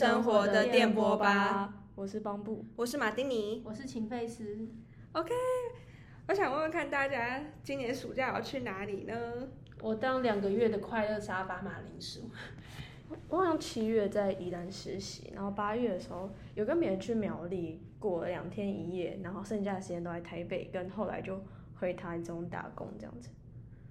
[0.00, 1.74] 生活的电波吧。
[1.94, 3.62] 我是邦布，我是马丁尼。
[3.66, 4.66] 我是秦费斯。
[5.12, 5.34] OK，
[6.26, 9.14] 我想问问看大家，今年暑假要去哪里呢？
[9.82, 12.30] 我当两个月的快乐沙发马铃薯。
[13.28, 21.38] 我好像七月在宜兰实习，然后八月的时候有跟别人去苗栗过了两天一夜，然后剩下的时间都在台北，跟后来就
[21.78, 23.28] 回台中打工这样子。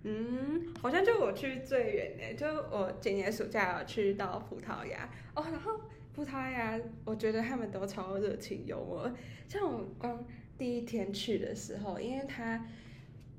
[0.02, 5.74] 嗯，好像就我去最远的，就我今年暑假有去到葡萄牙哦，然后
[6.20, 9.10] 葡萄牙我觉得他们都超热情幽默，
[9.48, 10.22] 像我刚
[10.58, 12.66] 第一天去的时候，因为它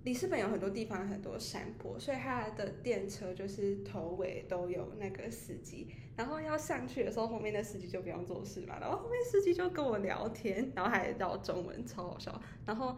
[0.04, 12.96] 里斯本有很多地方很多山坡，所以它的电车就是头尾都有那个司机，然后要上去的时候，后面的司机就不用做事嘛，然后后面司机就跟我聊天，然后还聊中文，超好笑，然后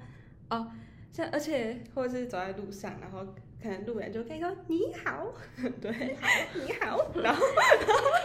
[0.49, 0.71] 哦。
[1.13, 3.23] 像而且或者是走在路上，然后
[3.63, 5.33] 可能路人就可以说你好，
[5.81, 6.17] 对，
[6.55, 7.47] 你好， 然后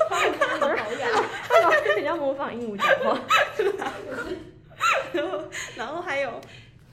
[0.10, 0.92] 好。
[1.00, 1.08] 雅。
[1.48, 3.22] 他老师比较模仿鹦鹉讲话，
[5.14, 5.44] 然后
[5.78, 6.42] 然后还有，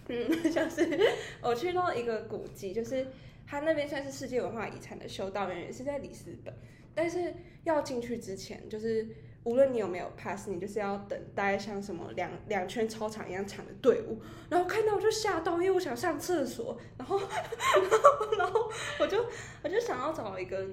[0.09, 1.01] 嗯，就是
[1.41, 3.07] 我去到一个古迹，就是
[3.47, 6.53] 它那边算是世界文化遗产的修道院，也是在里斯本，
[6.95, 7.33] 但是
[7.65, 9.07] 要进去之前，就是
[9.45, 14.21] 无论你有没有 pass，你就是要等待像什么两两圈操场一样长的队伍，
[14.51, 19.25] 然后看到我就吓到，因为我想上厕所，然后 然后然后我就
[19.63, 20.67] 我就想要找一个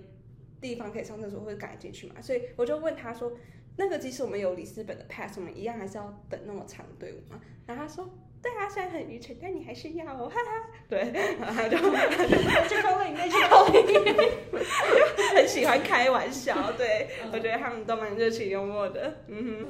[0.60, 3.32] 地方可以上厕所或者赶进去嘛，所以我就问他说。
[3.78, 7.40] 那个即使我们有里斯本的 pass，我们一样还是要等那么长的队伍嘛？
[7.66, 8.08] 然后他说，
[8.42, 10.70] 对啊，虽然很愚蠢，但你还是要哦，哈哈。
[10.90, 14.16] 对，然后他就去扣零，再去扣零。
[15.36, 19.24] 很喜欢开玩笑，对我觉得他们都蛮热情幽默的。
[19.28, 19.68] 嗯哼，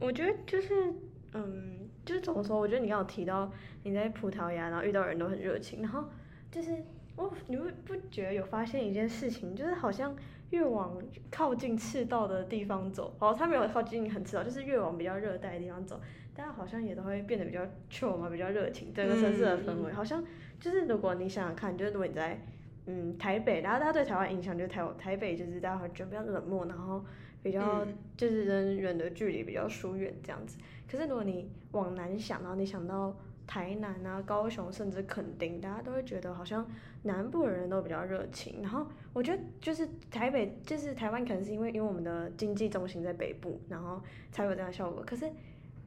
[0.00, 0.94] 我觉得就是，
[1.34, 2.58] 嗯，就是怎么说？
[2.58, 3.50] 我觉得你刚有提到
[3.82, 6.04] 你在葡萄牙，然后遇到人都很热情，然后
[6.50, 6.84] 就是
[7.16, 10.14] 我，你会不觉得有发现一件事情，就是好像
[10.50, 10.96] 越往
[11.30, 16.00] 靠近赤道的地方走，哦，它没有靠近很赤道，就是越往比较热带的地方走，
[16.34, 17.60] 大家好像也都会变得比较
[17.90, 20.24] chill 嘛，比较热情，整个城市的氛围，好像
[20.58, 22.40] 就是如果你想想看，就是如果你在
[22.86, 27.04] 嗯台北，然后大家对台湾印象就是台台北就是大家会觉得比较冷漠，然后
[27.42, 27.94] 比较嗯。
[28.16, 30.58] 就是人与人的距离比较疏远这样子。
[30.90, 33.14] 可是如果你往南想，然后你想到
[33.48, 36.64] 台南啊、高雄，甚至垦丁，大家都会觉得好像
[37.04, 38.60] 南部的人都比较热情。
[38.60, 45.02] 然后我觉得就是台北，就是台湾，可能是因为因为我们的经济中心在北部，然后才有这样的效果。
[45.06, 45.32] 可是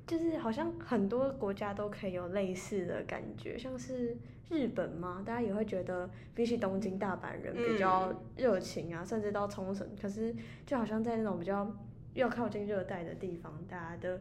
[0.07, 4.17] 就是好像很多国家都可以有类似的感觉，像是
[4.49, 9.87] 日本嘛，大家也会觉得比起东京、大阪人比较热情啊，甚至到冲绳。
[10.01, 10.35] 可是
[10.65, 11.71] 就好像在那种比较
[12.15, 14.19] 要靠近热带的地方，大家的。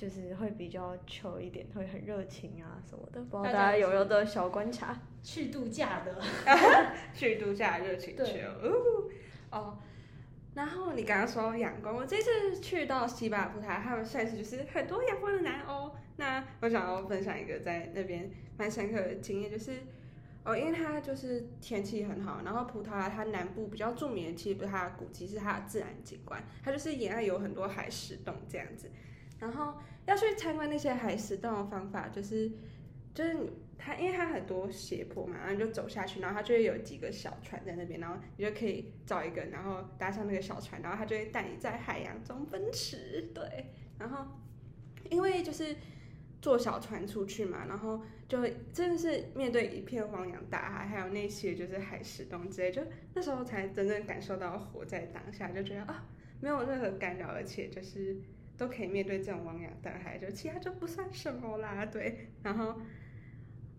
[0.00, 4.98] 就是会比较求一点，会很热情啊什么的，不知道大家有没有的小观察？
[5.22, 6.18] 去度假的，
[7.12, 9.10] 去度假热情对去哦
[9.50, 9.78] 哦。
[10.54, 15.94] 然后你刚刚说阳光，我这次去到西巴布塔，他们算是就是很多阳光的南欧。
[16.16, 19.72] 那我想要分享一个在那边蛮深刻的经验，就是
[20.44, 28.90] 哦，因为它就是天气很好，然后葡萄牙它南部比较著名的其实不是它的古迹，是它的自然景观，它就是沿岸有很多海石洞这样子。
[29.38, 29.74] 然后
[30.06, 32.50] 要去参观那些海石洞的方法，就是
[33.14, 33.36] 就是
[33.78, 43.66] 它，因为它很多斜坡嘛，然后就走下去，然后它就会有几个小船在那边，然后你就可以找一个，然后搭上那个小船，然后它就会带你在海洋中奔驰，对，
[43.98, 44.26] 然后
[45.10, 45.76] 因为就是
[46.42, 48.38] 坐小船出去嘛，然后就
[48.72, 52.82] 真的是面对一片汪洋大海，还有那些就是海石洞之类，就
[53.14, 56.06] 那时候才真正感受到活在当下，就觉得啊，
[56.40, 58.16] 没有任何干扰，而且就是。
[58.60, 62.28] 都可以面对这种汪洋大海，就其他就不算什么啦，对。
[62.42, 62.78] 然后，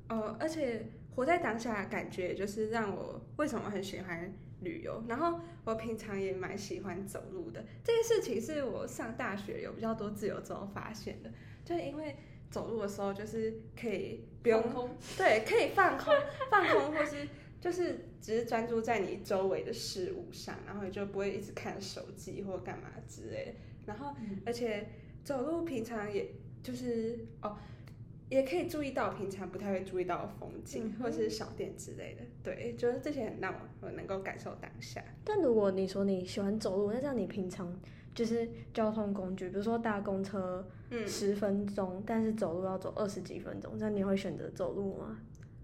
[0.08, 5.04] 呃，而且活在当下的感觉，就是让我为什么很喜欢旅游。
[5.08, 11.32] 然后我平常也蛮喜欢走路的，这件事情是我上大学有比较多自由之后发现的，
[11.64, 12.16] 就是因为
[12.50, 16.12] 走路的时候就是可以不用空，对，可以放空，
[16.50, 17.28] 放空，或是
[17.60, 23.54] 就是只是专注在你周围的事物上，然后你就不会一直看手机或干嘛之类的。
[23.86, 24.14] 然后，
[24.46, 24.88] 而且
[25.24, 26.32] 走路平常也
[26.64, 27.58] 就是哦，
[28.30, 32.22] 也可以注意到平常不太会注意到的风景，或者是小店之类的。
[32.44, 35.04] 对，就是这些很让我我能够感受当下。
[35.24, 37.80] 但如果你说你喜欢走路，那这样你平常
[38.14, 45.18] 就是交通工具，比如说搭公车嗯，十分钟，但是走路要走二十几分钟，这样你会选择走路吗？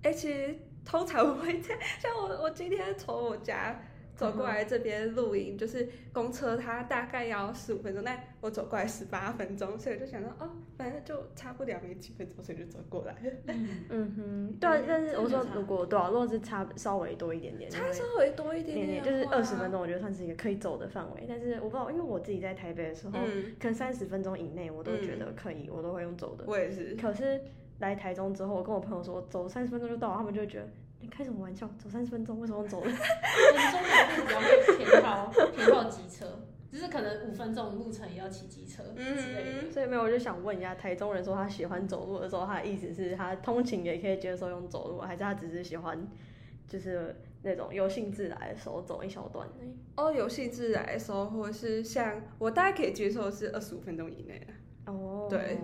[0.04, 0.56] 哎、其实
[0.86, 3.80] 通常我会这样，像我我今天从我家
[4.18, 13.32] 走过来这边露营，就是公车它大概要十五分钟，但我走过来十八分钟，所以我就想到哦，反正就差不了没几分钟，所以就走过来了。
[13.46, 19.72] 嗯， 嗯哼，对啊，但是我说如果多少，如果是差稍微多一点点，差稍微多一点点就是二十分。
[19.72, 21.26] 钟，我觉得算是一个可以走的范围。
[21.30, 26.44] 但是我不知道，因为我自己在台北的时候，嗯，可能三十分钟以内我都觉得可以，我都会用走的。
[26.48, 26.96] 我也是。
[26.96, 27.40] 可是
[27.80, 30.68] 来台中之后，我跟我朋友说走三十分钟就到了，他们就会觉得
[31.00, 31.68] 你开什么玩笑？
[31.78, 32.88] 走三十分钟为什么用走的？
[32.88, 32.98] 人
[33.72, 36.26] 中的路比较会偏靠偏靠机车，
[36.72, 39.72] 就是可能五分钟路程也要骑机车之类的。
[39.72, 46.08] 所以没有，我就想问一下，台中人说他喜欢走路的时候，他的意思是他通勤也可以接受用走路，还是他只是喜欢
[46.68, 49.78] 就是那种有兴致来的时候走一小段而已？
[49.96, 54.46] 哦，有兴致来的时候，或者是像我大概可以接受是二十五分钟以内。
[54.86, 55.60] 哦，对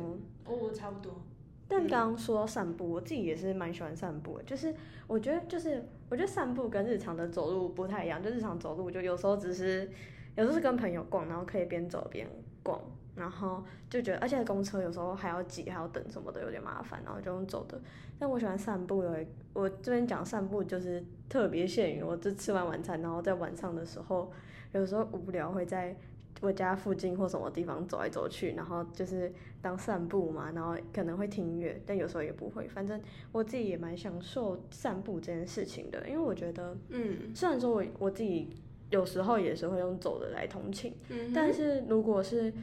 [0.45, 1.21] 哦，差不多。
[1.67, 4.43] 但刚刚说到散步，我自己也是蛮喜欢散步的。
[4.43, 4.73] 就是
[5.07, 8.21] 我觉得，就是我觉得散步跟日常的走路不太一样。
[8.21, 9.89] 就日常走路，就有时候只是，
[10.35, 12.27] 有时候是跟朋友逛，然后可以边走边
[12.61, 12.79] 逛，
[13.15, 17.79] 然后就觉得，而且公车有时候还要挤，还要等什么的，有点麻烦，然后就用走的。
[18.19, 24.31] 但我喜欢散步，有一我这边讲散步就是特别限于我这吃完晚餐，然后在晚上的时候，
[24.73, 25.95] 有时候无聊会在
[26.43, 29.31] 我家附近或什么地方走来走去，然后就是
[29.61, 32.67] 当散步嘛，然后可能会听音乐，但有时候也不会。
[32.67, 32.99] 反正
[33.31, 38.49] 我自己也蛮享受散步这件事情的，因为我觉得嗯虽然说我我自己
[38.89, 42.53] 有时候也是会用走的来通勤，嗯，但是如果是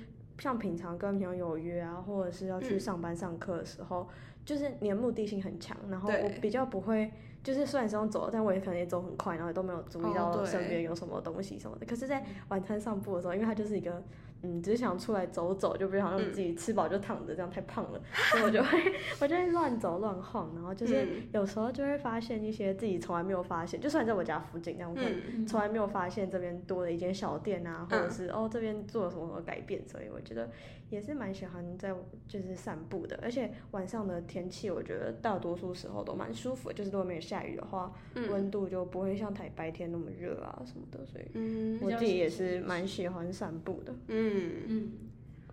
[0.40, 4.08] 像平常跟朋友有约啊，或者是要去嗯上班上课的时候，
[4.44, 7.12] 就是你的目的性很强，然后我比较不会，
[7.44, 11.86] 就是虽然是用走，但我也可能也走很快，然后也都没有注意哦到对身边有什么东西什么的。
[11.86, 14.02] 可是，在晚餐散步的时候，因为它就是一个。
[14.42, 16.32] 嗯，只是想出来走走，就不想让嗯。
[16.32, 18.00] 自己吃饱就躺着，这样太胖了，
[18.30, 18.78] 所以我就会
[19.20, 21.08] 我就会乱走乱晃，然后就是嗯。
[21.32, 25.46] 有时候就会发现一些自己从来没有发现，就算在我家附近，但我可能嗯嗯。
[25.46, 28.10] 从来没有发现这边多了一间小店啊，或者嗯。
[28.10, 30.50] 是、哦这边做了什么什么改变，所以我觉得
[30.90, 31.94] 也是蛮喜欢在
[32.28, 43.94] 就是散步的，而且晚上的天气我觉得大多数时候都蛮舒服，就是如果没有下雨的话，嗯温度就不会像台白天那么热啊什么的，所以嗯我自己也是蛮喜欢散步的。
[44.08, 44.52] 嗯。
[44.66, 44.92] 嗯，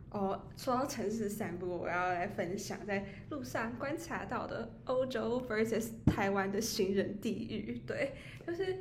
[0.10, 7.81] 哦，说到城市散步，我要来分享在路上观察到的欧洲 versus 台湾的行人地狱。
[7.86, 8.13] 对，
[8.45, 8.78] 就是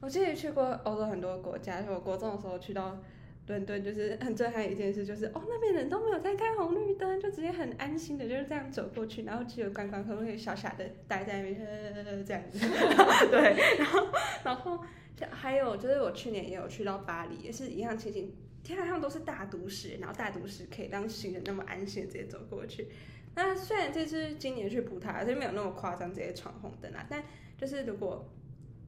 [0.00, 2.96] 我之前去过欧洲很多国家，就我国中的时候去到
[3.46, 11.64] 伦敦，就是 很震撼的一件事，就是哦那边人都没有在看红绿灯，就直接很安心的就是这样走过去，然后只有观光客会傻傻的待在那边呵
[11.94, 12.58] 呵呵这样子。
[13.30, 14.06] 对，然后
[14.44, 14.84] 然后
[15.30, 18.34] 还有就是我去年也有去到巴黎，也是一样情形。
[18.62, 22.88] 天上都是大都市，然后大都市可以让行人那么安心直接走过去。
[23.36, 27.22] 那虽然这次今年去葡萄牙，就没有那么夸张，直接闯红灯啊，但
[27.56, 28.28] 就是如果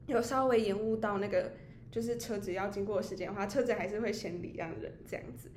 [0.05, 1.53] 有稍微延误到那个
[1.91, 5.49] 就是车子要经过的时间的话，车子还是会先礼让人这样子。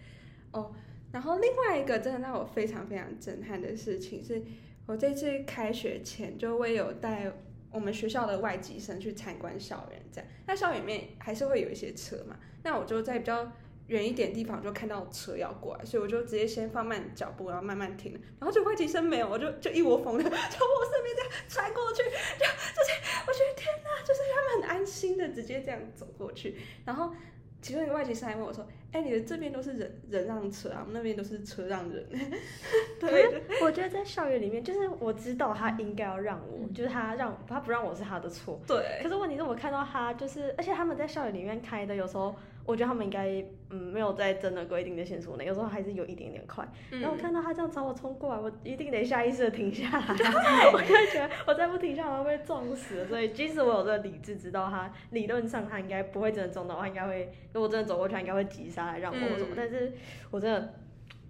[0.52, 0.72] 哦，
[1.12, 4.42] 然后另外一个真的让我非常非常震撼的事情是，
[4.86, 7.32] 我这次开学前就会有带
[7.70, 10.30] 我们学校的外籍生去参观校园，这样。
[10.46, 13.50] 那校园里面还是会有一些车嘛，那我就在比较
[13.88, 22.92] 远一点地方就看到车要过来，所以我就直接先放慢脚步，然后慢慢停，然后就外籍生没有，我就就一窝蜂的 从我身边这样穿过去，就就是
[23.26, 27.12] 我觉得天哪，就是他们很安心的直接这样走过去，然后
[27.60, 32.04] 其中一个外籍生还问我说：“哎、你的这边都是人人让车啊，我们那边都是车让人。
[32.98, 43.26] ”对，我觉得在校园里面，就是我知道他应该要让我，嗯就是他让他不让我是他的错，对，可是问题是我看到他就是，而且他们在校园里面开的，有时候我觉得他们应该
[43.70, 46.66] 嗯没有在真的规定的限速内，有时候还是有一点点快。
[46.90, 53.06] 然后我嗯，看到他这样朝我冲过来，我一定得下意识的停下来，我就会觉得我再不停下来我会被撞死了。
[53.06, 59.48] 所以即使我有这个理智，知道他理论上他应该不会真的撞到我，他应该会如果真的走过去，他应该会急刹来让我或什么。
[59.50, 59.92] 嗯但是
[60.30, 60.74] 我真的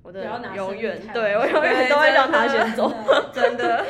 [0.02, 0.24] 我的
[0.56, 2.92] 永远对我永远都会让他真的先走。
[3.32, 3.84] 真的。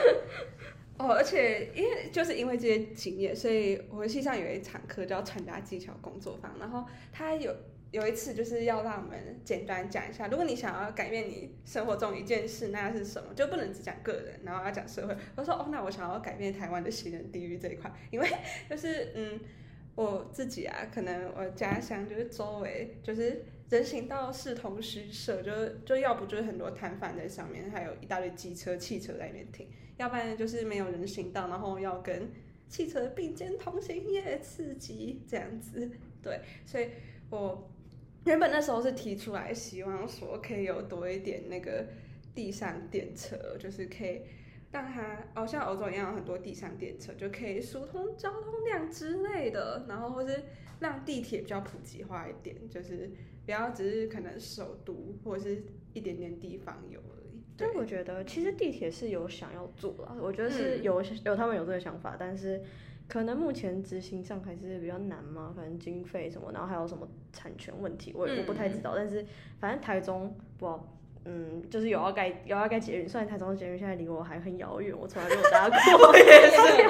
[1.03, 7.53] 哦，而且因为就是因为这些经验，所以我们系上有一场课叫传达技巧工作坊，然后他有
[7.91, 13.35] 有一次就是要让我们简单讲一下，如果你想要改变你生活中一件事，那是什么？
[13.35, 15.17] 就不能只讲个人，然后要讲社会。
[15.35, 18.29] 我说哦，那我想要改变台湾的行人地狱这一块，因为
[18.71, 19.41] 就是嗯，
[19.97, 25.53] 我自己啊，可能我家乡就是周围就是人行道势同虚设，就
[25.85, 29.67] 就要不就是很多摊贩在上面，还有一大堆机车、汽车在那边停，
[30.03, 32.29] 要不然就是没有人行道，然后要跟
[32.69, 35.89] 汽车并肩同行，耶，刺激这样子。
[36.21, 36.89] 对，所以
[37.31, 37.71] 我
[38.25, 41.87] 原本那时候是提出来，希望说可以有多一点那个
[42.35, 44.23] 地上电车，就是可以
[44.73, 50.43] 让它哦像欧洲一样有很多地上电车，就可以疏通交通量之类的，然后或是
[50.81, 53.09] 让地铁比较普及化一点，就是
[53.47, 57.22] 不要只是可能首都或者是一点点地方有而已。
[57.22, 57.22] 对
[57.57, 60.83] 但，我觉得其实地铁是有想要做啦，我觉得是嗯。
[60.83, 62.61] 有、有他们有这个想法，但是
[63.09, 68.95] 可能目前执行上还是比较难嘛，可能经费什么，然后还有什么产权问题，我也我不太知道。
[68.97, 69.25] 但是
[69.61, 70.89] 反正台中不知道，
[71.25, 75.77] 嗯，就是有要盖有要盖捷运，虽然台中的捷运现在离我还很遥远，我从来没有搭过，
[76.09, 76.87] 我也是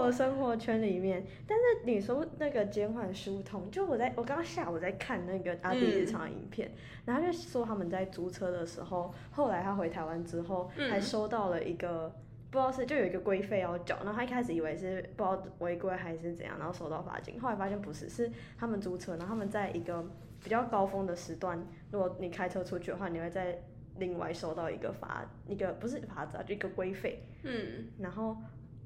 [0.00, 1.24] 我的生活圈里面。
[1.46, 6.70] 但是你说那个减缓疏通，就我在我刚刚下午在看那个阿弟日常的影片，
[7.04, 12.12] 然后就说他们在租车的时候，后来他回台湾之后，嗯还收到了一个。
[12.52, 18.28] 不知道是就有一个规费要缴，然后他一开始以为是不知道违规还是怎样，然后收到罚金，后来发现不是，是
[18.58, 20.04] 他们租车，然后他们在一个
[20.42, 23.56] 比较高峰的时段，如果你开车出去的话，你会在
[23.98, 28.36] 另外收到一个罚，一个不是罚则，就一个规费，嗯然后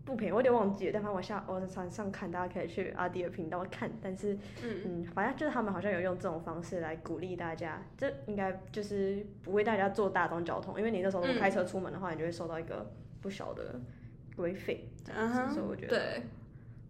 [0.04, 3.90] 不便宜，我有点忘记了，但反正我下我在船上看，大家可以去阿迪的频道看。
[4.02, 12.86] 但是，嗯嗯，反正就是他们好像有用这种方式来鼓励大家，这应该就是不为大家做大众交通，因为你那时候开车出门的话，你就会收到一个
[13.22, 13.80] 不小的
[14.36, 16.22] 规费，这样子，嗯哼所以我觉得，对，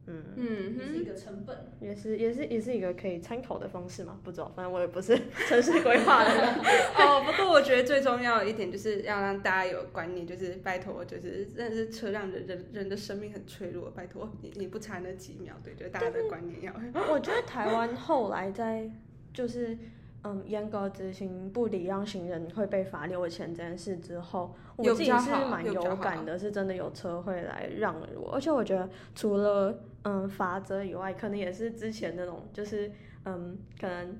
[0.06, 5.18] 嗯，嗯也是一，个成本，也是也是也是一个可以参考的方式嘛，不知道，反正我也不是
[5.49, 6.44] 城市规划的人。
[6.99, 16.75] 哦，不过我觉得最重要的一点就是要让大家有观念，就是拜托，就是真的是车辆人人人的生命很脆弱，拜托你你不差那几秒，对，就大家的观念要。
[17.11, 18.90] 我觉得台湾后来在
[19.32, 19.76] 就是
[20.24, 32.90] 嗯严格执行不礼让行人会被罚六千这件事之后，我有自己是蛮有感的，是真的有车会来让我，而且我觉得除了嗯罚则以外，可能也是之前那种就是
[33.24, 34.18] 嗯可能。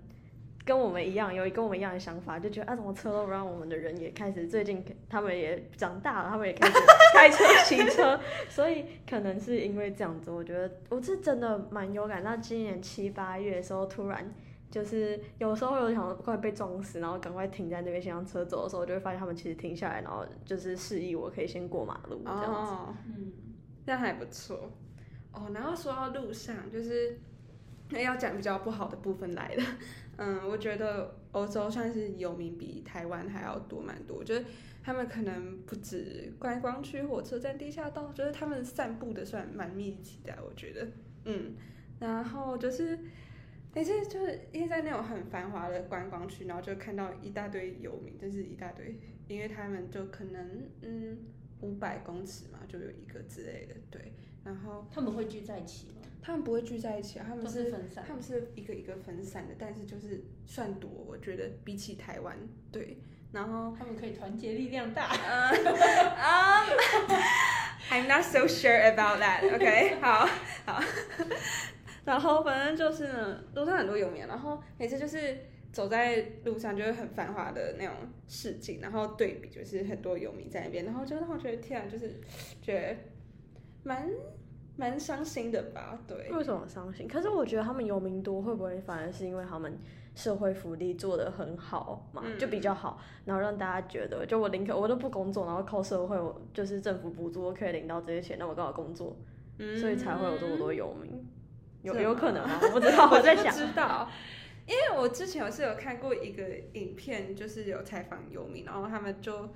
[0.67, 6.73] 跟我们一样，有跟我们一样的想法，就觉得啊，怎么车都不让我们的人也开始最近他们也长大了，他们也开始
[7.15, 8.19] 开车骑车，
[8.49, 12.25] 所以可能是因为这样子，我觉得我是真的蛮有感。
[12.25, 14.33] 到今年七八月的时候，突然
[14.75, 22.73] 就是有时候有想快被撞死，然后赶快停在那边先让车走的时候，我就会发现他们其实停下来，然后就是示意我可以先过马路这样子。
[22.73, 23.33] 哦，嗯，
[23.87, 24.73] 这样还不错。
[25.31, 27.17] 哦，然后说到路上，就是
[27.91, 29.63] 要讲比较不好的部分来了。
[30.17, 34.45] 嗯，我觉得欧洲算是游民比台湾还要多蛮多，就是
[34.83, 40.89] 他们可能不止观光区、火车站、地下道，就是他们散步的算蛮密集的，我觉得。
[41.27, 41.55] 嗯，
[42.01, 42.99] 然后就是。
[43.75, 51.19] 每次就是因为在那种很繁华的观光区，然后就看到一大堆游民，就是一大堆，因为他们就可能嗯
[51.61, 54.13] 五百公尺嘛，就有一个之类的，对。
[54.45, 56.03] 然后他们会聚在一起吗？
[56.23, 58.05] 他们不会聚在一起啊，他们都是是分散。
[58.07, 62.37] 他们是一个一个分散的，但是就是算多，我觉得比起台湾，
[62.71, 62.99] 对。
[63.33, 65.09] 然后他们可以团结力量大。
[65.09, 65.49] 呃
[66.15, 66.63] 啊，
[67.91, 69.43] I'm not so sure about that.
[69.53, 70.29] OK，好
[70.65, 70.81] 好。
[72.05, 75.37] 然后反正就是呢，路上很多游民，然后每次就是
[75.73, 77.95] 走在路上就是很繁华的那种
[78.29, 82.21] 市景，然后对比就是很多游民在那边，然后就让我觉得天啊，就是
[82.61, 82.97] 觉得
[83.83, 84.09] 蛮
[84.77, 86.31] 蛮伤心的吧，对。
[86.31, 87.09] 为什么伤心？
[87.09, 89.79] 可是我觉得他们游民多，会不会反而是因为他们
[90.15, 99.17] 社会福利做得很好嘛，嗯就比较好，然后让大家觉得，就我宁可我都不工作，然后靠社会，我就是政府补助，我可以领到这些钱，那我干嘛工作？
[99.57, 101.25] 嗯所以才会有这么多游民，
[101.85, 102.59] 有有可能吗？
[102.63, 103.55] 我不知道， 我在想。
[103.55, 104.11] 知道，
[104.67, 109.51] 因为我之前我是有看过一个影片，就是有采访游民，然后他们就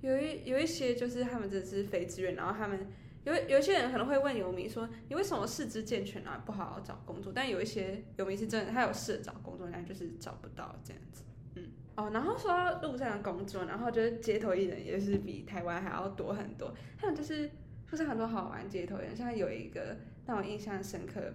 [0.00, 2.88] 有一有一些就是他们只是非自愿，然后他们
[3.24, 7.32] 有有一些人可能会问游民说，你为什么四肢健全啊不好好找工作？
[7.32, 11.22] 但有一些游民是真的，他有试着找工作，但就是找不到这样子。
[11.54, 17.48] 嗯，哦，然后说到路上的工作，然后就是街头艺人也是比台湾还要多很多，还有就是
[17.90, 21.32] 路上很多好玩街头艺人，像有一个让我印象深刻。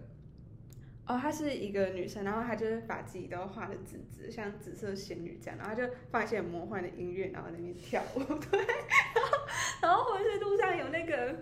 [1.08, 8.20] 哦，她是一个女生，然后她就是把自己都画的紫紫，像紫色仙女这样，然后她就放一些很魔幻的音乐，然后在那边跳舞，
[8.52, 9.38] 对，然后
[9.82, 11.36] 然后或者是路上有那个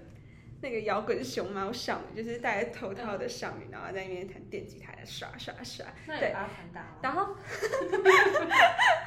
[0.61, 6.97] 那个摇滚熊猫少女，就是戴着头套的少女，然后在那边弹电吉他的刷刷刷，对阿凡达吗？
[7.01, 7.21] 然后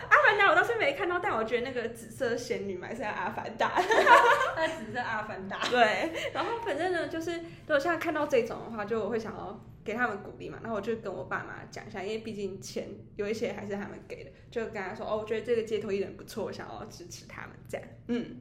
[0.08, 3.84] 阿凡达我倒是没看到，但我觉得那个紫色仙女蛮像阿凡达的。
[4.56, 5.58] 那紫色阿凡达。
[5.68, 17.87] 对，然后反正呢，就是如果现在看到这种的话，就我会想要给他们鼓励嘛，然后我就跟我爸妈讲一下，因为毕竟钱有一些还是他们给的，就跟他说哦，我觉得这个街头艺人不错，我想要支持他们这样。
[18.09, 18.37] 嗯，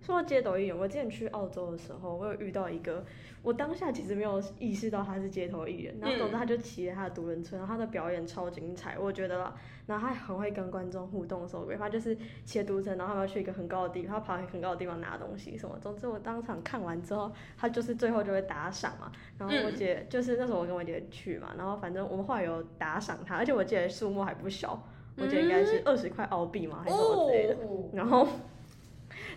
[0.00, 3.04] 说到街头艺人，我之前去澳洲的时候，我有遇到一个，
[3.42, 9.54] 我当下其实没有意识到他是街头艺人，然后总之他就骑着他的独轮车，然后他的表演超精彩，我觉得啦，
[9.86, 24.82] 然后他很会跟观众互动，什么鬼，他就是切独轮车，然后他们要去一个很高的地方，他跑很高的地方拿东西什么，总之我当场看完之后，他就是最后就会打赏嘛，然后我姐就是那时候我跟我姐去嘛，然后反正我们后来有打赏他，而且我记得数目还不小，
[25.16, 28.26] 我觉得应该是二十块澳币嘛，还是什么之类的，哦，然后。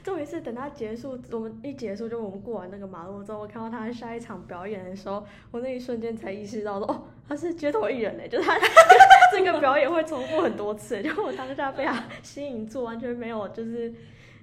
[0.03, 8.56] 终于是等他结束，我们一结束就我们过完那个马路之后，我看到他下一场表演的时候，我那一瞬间才意识到说，哦，他是街头艺人呢，就是他
[9.36, 13.93] 这个表演会重复很多次， 就我当下被他吸引住，完全没有就是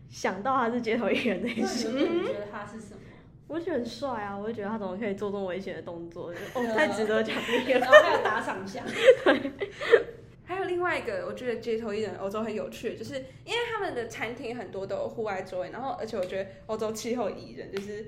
[0.09, 3.01] 想到他是街头艺人那一那瞬你们觉得他是什么？
[3.49, 7.81] 我觉得很帅啊，我就觉得他怎么可以做这么危险的动作，就 哦，太值得奖励了。
[7.81, 8.85] 然后还有打赏项，
[10.45, 13.15] 还有另外一个，我觉得街头艺人欧洲很有趣，就是
[13.45, 18.07] 因为他们的餐厅很多都有户外桌位，然后而且我觉得欧洲气候宜人，就是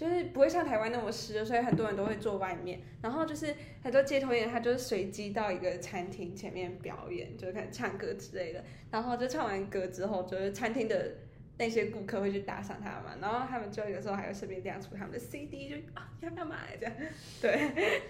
[0.00, 2.80] 就是不会像台湾那么湿，所以很多人都会坐外面。
[3.02, 8.64] 然后就是很多街头艺人他就是随机到一个餐厅前面表演，就是唱歌之类的。
[8.90, 11.16] 然后就唱完歌之后，就是餐厅的
[11.58, 16.94] 那些顾客会去打赏他嘛，然后他们就有时候还会顺便亮出他们的 CD，就啊要不要买这样，
[17.42, 17.52] 对，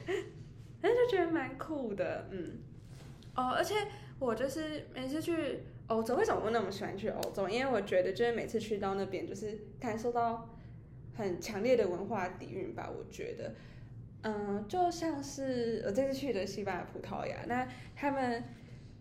[0.80, 2.60] 但是就觉得蛮酷的，嗯。
[3.34, 3.74] 哦，而且
[4.20, 7.48] 我就是每次去欧洲，为什么我那么喜欢去欧洲？
[7.48, 10.48] 因为我觉得就是每次去到那边，就是感受到
[11.20, 12.90] 很强烈的文化底蕴吧。
[12.90, 13.54] 我觉得，
[14.22, 18.42] 嗯，就像是我这次去的西班牙、葡萄牙，那他们。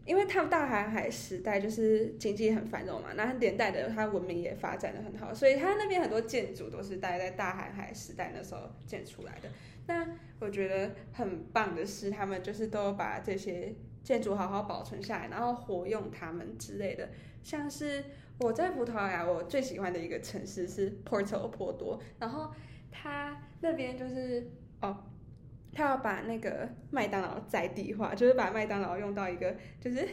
[0.05, 9.49] 因为他们大航海时代就是经济很繁荣嘛，那年代的它文明也发展的很好，所以它那边很多建筑都是待在大航海时代那时候建出来的。
[9.85, 10.07] 那
[10.39, 17.09] 我觉得很棒的是，他们就是都把这些建筑好好保存下来，然后活用它们之类的。
[17.43, 18.03] 像是
[18.39, 22.51] 我在葡萄牙，我最喜欢的一个城市是 Porto 波多，然后
[22.91, 24.50] 它那边就是
[24.81, 24.98] 哦。
[25.72, 30.05] 他要把那个麦当劳在地化，就是把麦当劳用到一个，就是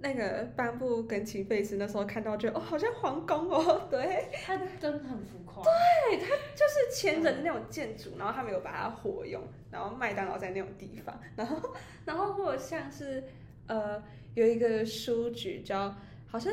[0.00, 5.62] 那个颁布跟秦费斯那时候看到，觉得哦，好像皇宫哦， 对，他真的很浮夸。
[5.62, 9.40] 对，他就是前人那种建筑，然后他们有把它活用，
[9.70, 11.72] 然后麦当劳在那种地方，然后
[12.04, 13.22] 然后或者像是
[13.68, 14.02] 呃
[14.34, 15.94] 有一个书局叫
[16.26, 16.52] 好像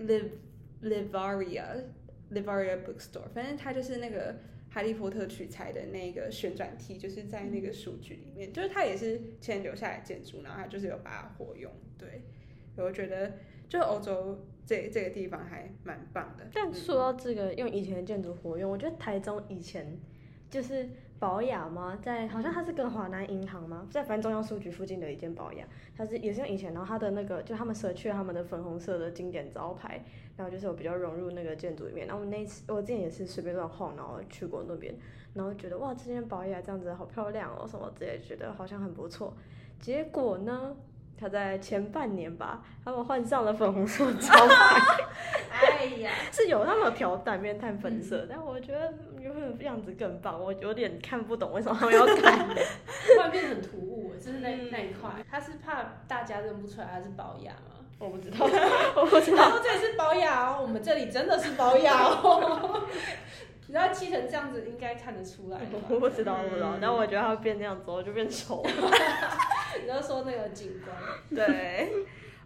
[0.00, 0.30] Liv
[0.82, 1.84] Livaria
[2.32, 4.36] Livaria Bookstore，反正它就是那个。
[4.72, 11.68] 哈利波特取材的那个旋转梯，就是在那个数据里面，就是它也是前留下来建筑，然后它就是有把它活用。
[11.98, 12.22] 对，
[12.76, 13.32] 我觉得
[13.68, 16.46] 就欧洲这这个地方还蛮棒的。
[16.54, 19.98] 但说到这个用以前的建筑活用，我觉得台中以前
[20.48, 20.88] 就是
[21.20, 21.96] 保雅吗？
[22.02, 23.86] 在好像他是跟华南银行吗？
[23.90, 25.64] 在反正中央书局附近的一间保雅，
[25.96, 30.02] 他是也是用以前，然后他的那个就他们舍去他们的粉红色的经典招牌。
[30.36, 34.94] 然后就是我比较融入那个建筑里面，然后那次我之前也是随便乱晃，然后去过那边，
[35.34, 39.34] 然后觉得哇，这间保雅这样子好漂亮哦，什么之类，觉得好像很不错。
[39.78, 40.74] 结果呢，
[41.20, 45.04] 他在前半年吧，他们换上了粉红色招牌，
[45.52, 52.38] 哎呀， 是有那么调淡面炭粉色，但我觉得有点样子更棒，我有点看不懂为什么他们要改，
[53.18, 57.76] 外面很突兀，就是那那一块，他是怕大家认不出来他是保雅吗？
[57.98, 58.46] 我不知道，
[58.96, 59.60] 我不知道。
[59.62, 62.88] 这里是保养哦，我们这里真的是保养哦。
[63.66, 65.60] 你知道漆成这样子，应该看得出来。
[65.86, 66.78] 我不知道，我不知道。
[66.80, 68.70] 但我觉得他变那样子，我就变丑了。
[69.82, 70.96] 你要说那个景观，
[71.30, 71.90] 对。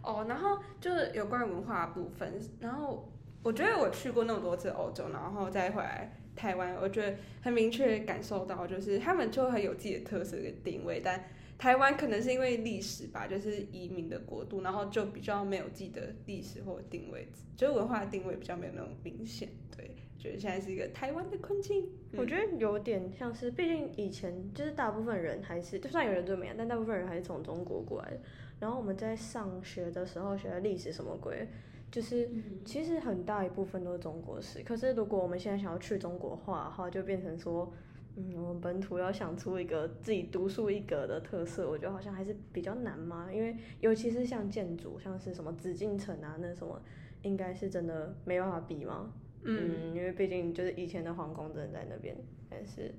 [0.02, 3.10] 哦，然后就是有关于文化部分，然后
[3.42, 11.24] 我觉得我去过那么多次欧洲，然后再回来台湾，我觉得很明确感受到，就是他们就很有自己的特色跟定位，但。
[11.56, 19.48] 台湾可能是因为历史吧，就是移民的国度，然后就比较没有自己的历史或定位，就是文化定位比较没有那么明显。
[19.74, 21.88] 对，觉得现在是一个台湾的困境。
[22.16, 28.20] 我觉得有点像是，毕竟以前就是大部分人还是，就算有人怎么样，但大部分人还是从中国过来的。
[28.60, 31.48] 然后我们在上学的时候学的历史什么鬼，
[31.90, 32.28] 就是
[32.64, 34.62] 其实很大一部分都是中国史。
[34.62, 37.72] 可是如果我们现在想要去中国化的话，就变成说。
[38.16, 43.28] 嗯，我们本土要想出一个自己独树一格的特色，我觉得好像还是比较难嘛。
[43.32, 46.80] 因为尤其是像建筑，像是什么紫禁城啊，那什么，
[47.22, 49.12] 应该是真的没办法比嘛。
[49.44, 52.16] 嗯，因为毕竟就是以前的皇宫真的在那边，
[52.50, 52.92] 但是，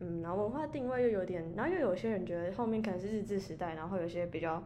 [0.00, 4.62] 嗯，然后文化定位又有点，然后又有些人觉得后面可能是日治时代，然后有些比较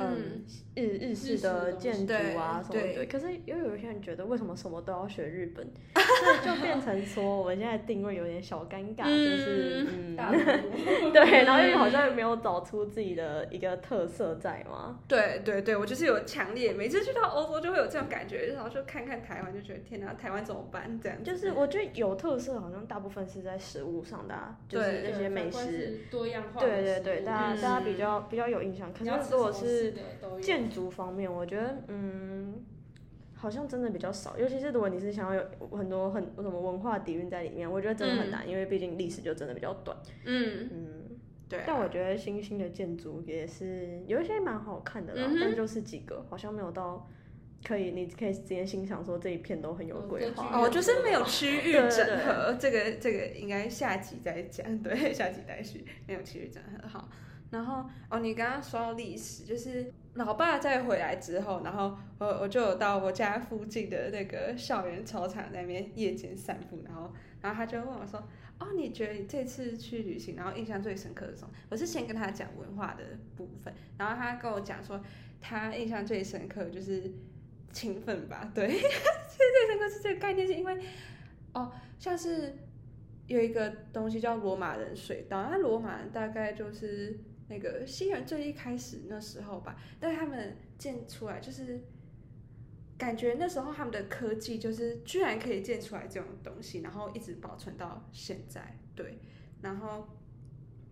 [0.00, 0.44] 嗯
[0.76, 2.80] 日日式的的建筑啊什么的。
[2.80, 5.66] 对对可是又有一些人觉得，为什么什么都要学日本？
[5.94, 10.16] 所以就变成说，我们现在定位有点小尴尬，就是嗯，
[11.12, 15.00] 对，然后又好像没有找出自己的一个特色在嘛。
[15.08, 20.98] 对对对，我就是有强烈，每次去到欧洲就会有这种感觉，然后就看看台湾，就觉得天哪，台湾怎么办？
[21.02, 26.00] 这样就是我觉得有特色，好像大部分是在食物上的、啊，就是那些美食。
[26.10, 28.92] 多样化对对对，大家嗯大家比较比较有印象。
[28.92, 29.89] 可是如果是
[30.40, 32.54] 建筑方面，我觉得嗯，
[33.34, 34.38] 好像真的比较少。
[34.38, 39.96] 尤其是如果你是想要有很多很什么文化底蕴在里面，我觉得真的很难，因为毕竟历史就真的比较短。
[40.24, 40.88] 嗯，嗯，
[41.48, 47.08] 对啊、但我觉得新兴的建筑也是有一些蛮好看的啦，嗯哼但就是几个好像没有到
[47.66, 50.60] 可以，你可以直接欣赏说这一片都很有规有划。
[50.60, 57.08] 哦，就是没有区域对对整合，这个这个应该下集再讲，对，下集再续，没有区域整合好。
[57.50, 68.22] 然后哦，你刚刚说到历史，就是老爸再回来之后，然后我我就有到我家附近的那个校园操场那边夜间散步，然后然后他就问我说，
[68.58, 71.50] 哦，你觉得你这次去旅行，然后印象最深刻的是什么？
[71.70, 73.04] 我是先跟他讲文化的
[73.36, 75.00] 部分，然后他跟我讲说，
[75.40, 77.10] 他印象最深刻就是
[77.72, 80.78] 勤奋吧，对， 最最深刻是这个概念，是因为
[81.52, 82.58] 哦，像是
[83.26, 87.18] 有一个东西叫罗马人水道，那罗马人大概就是
[87.50, 91.78] 那个西元最一开始那时候吧，但他们建出来就是。
[93.00, 99.18] 感觉那时候他们的科技就是居然可以建出来这种东西，然后一直保存到现在，对。
[99.62, 100.06] 然后，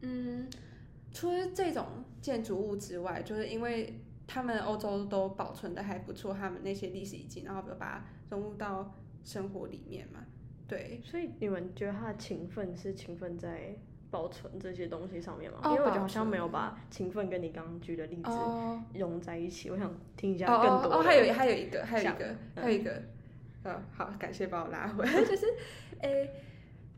[0.01, 0.49] 嗯，
[1.13, 1.85] 除了这种
[2.23, 10.25] 建筑物之外，就是因为他们欧洲都保存的还不错，他们那些历史遗迹，然后比如把它融入到生活里面嘛，
[10.67, 11.03] 对。
[11.05, 13.77] 所以你们觉得他的勤奋是勤奋在
[14.11, 15.59] 保存这些东西上面吗？
[15.63, 19.71] 哦因为我觉得好像没有把勤奋跟你刚刚举的例子哦融在一起。
[19.71, 20.97] 我想听一下哦更多的。
[20.97, 23.03] 哦哦，还有还有一个，还有一想个，嗯还有一个，
[23.65, 25.47] 呃，好，感谢把我拉回来， 就是，
[26.01, 26.31] 诶、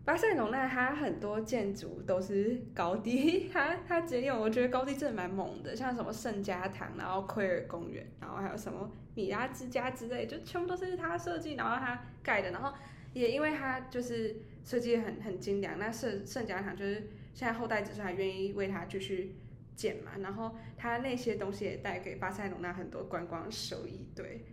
[0.05, 12.73] 巴塞隆那它很多建筑都是高地， 它它直接用，我觉得高地真的蛮猛的，像什么圣家堂，然后奎尔公园，然后还有什么米拉之家之类，就全部都是他设计，然后他盖的，然后
[13.12, 19.35] 也因为他就是设计很很精良，那圣圣家堂就是现在后代子孙还愿意为他继续
[19.75, 24.44] 建嘛，然后他那些东西也带给巴塞隆纳很多观光收益，对。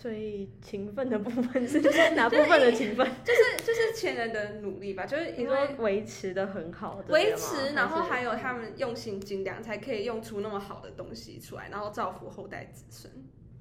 [0.00, 3.04] 所以勤奋的部分是就是哪部分的勤奋？
[3.24, 13.12] 就是就是前人的努力吧，就是你因为说维持的很好的维持，然后还有他们用心精良，才可以用出那么好的东西出来，然后造福后代子孙。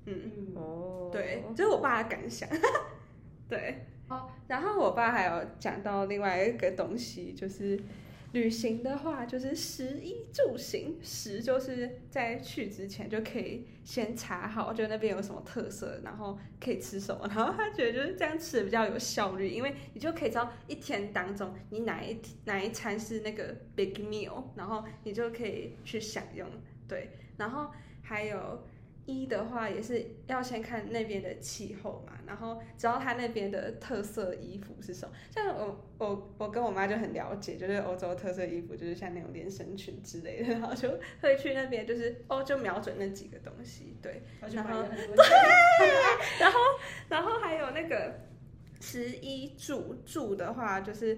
[0.05, 2.47] 嗯，嗯，哦，对，这是我爸的感想。
[3.49, 7.77] 对，哦，然后我爸还有讲到另外一个东西，就是
[8.31, 10.97] 旅行的话，就是食衣住行。
[11.01, 17.27] 食就是在去之前就可以先查好，就那边有什么特色，然后可以吃什么。
[17.27, 26.47] 然后他觉得就是这样吃的比较有效率，因为你就可以知道一天当中你哪一哪一餐是那个 big meal，然后你就可以去享用。
[26.87, 28.63] 对，然后还有。
[29.07, 35.15] 一的话也是要先看那边的气候嘛，然后知道他那边的特色衣服是什么。
[35.31, 44.21] 像我我我跟我妈就很了解，就是欧洲特色衣服就是像那种连身裙之类的，然后就会去那边就是哦就瞄准那几个东西，对。
[44.41, 45.15] 我去买了很多
[46.39, 46.59] 然后
[47.09, 48.13] 然后还有那个
[48.81, 51.17] 十一住住的话，就是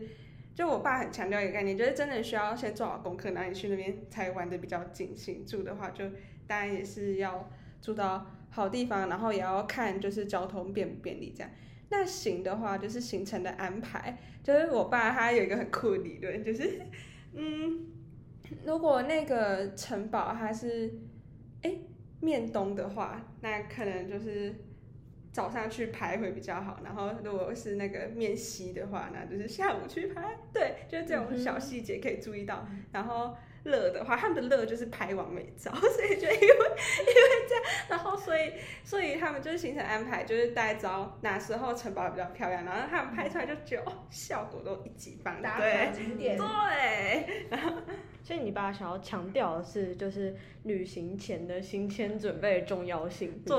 [0.53, 5.45] 就我爸很强调一个概念，就是真的需要先做好功课，然后你去那边才玩的比较尽兴。
[5.45, 6.05] 住的话，就
[6.45, 7.49] 当然也是要
[7.81, 11.51] 住到好地方，然后也要看就是交通便不便利这样。
[11.89, 16.79] 那行的话，就是行程的安排，就是我爸他有一个很酷的理论，就是
[17.33, 17.87] 嗯，
[18.65, 20.93] 如果那个城堡它是
[21.63, 21.77] 哎
[22.19, 24.53] 面东的话，那可能就是
[25.31, 26.79] 早上去拍会比较好。
[26.83, 30.37] 然后如果是那个面西的话，那就是下午去拍。
[30.53, 32.67] 对，就是这种小细节可以注意到。
[32.91, 45.41] 然后乐的话，他们的乐就是拍完美照， 所以就因为因为这样，然后所以所以他们就是行程安排，就是大概知道哪时候城堡比较漂亮，然后他们拍出来就觉得哦，效果都一级棒。
[45.41, 47.49] 打卡对景点，对，
[48.21, 53.41] 所以你爸想要强调的是，就是旅行前的行前准备的重要性。
[53.45, 53.57] 对，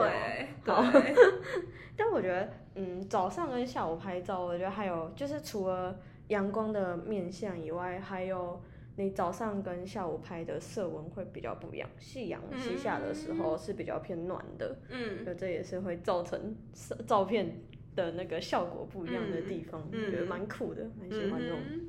[0.64, 1.14] 对，
[1.96, 8.60] 但我觉得，嗯，早上跟下午拍照，我觉得还有就是除了阳光的面相以外，还有
[9.00, 11.88] 你早上跟下午拍的色温会比较不一样。
[11.98, 17.62] 夕阳西下的时候是比较偏暖的，嗯就这也是会造成色照片
[17.96, 21.86] 的那个效果不一样的地方，嗯觉得蛮酷的，蛮喜欢这种嗯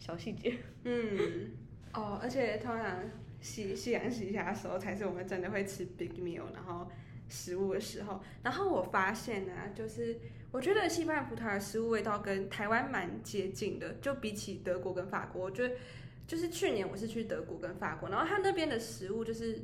[0.00, 0.58] 小细节。
[0.82, 1.52] 嗯，
[1.94, 3.02] 哦，而且通常
[3.40, 6.88] 夕夕阳西下的时候，才是我们真的会吃 big meal，然后
[7.28, 8.20] 食物的时候。
[8.42, 10.18] 然后我发现呢、就是
[10.50, 15.74] 我觉得西班牙葡萄牙的食物味道跟台湾蛮接近的，就比起德国跟法国，我觉得
[16.28, 19.58] 就是去年我是去德国跟法国，然后它那边的食物就是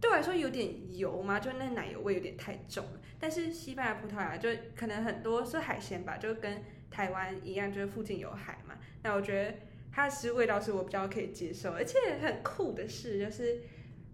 [0.00, 3.00] 对我来说有点油嘛，就那奶油味有点太重了。
[3.20, 8.74] 但是西班牙葡萄牙就可能很多是海鲜吧，就跟台湾一样，就是附近有海嘛。
[9.02, 9.54] 那我觉得
[9.92, 13.60] 它的食物味道是我比较可以接受，而且很酷的是，就是